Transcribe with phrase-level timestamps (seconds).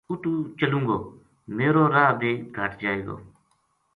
[0.09, 0.97] اُتو چلوں گو
[1.55, 3.15] میرو راہ بے گھَٹ جائے گو